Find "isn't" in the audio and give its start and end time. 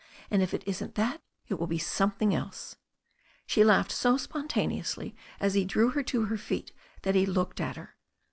0.65-0.95